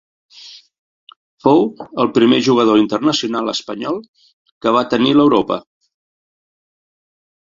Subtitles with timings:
[1.43, 1.59] Fou
[2.03, 4.01] el primer jugador internacional espanyol
[4.67, 5.61] que va tenir l'Europa.